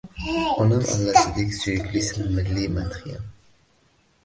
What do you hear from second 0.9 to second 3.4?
allasidek suyuklisan, milliy madhiyam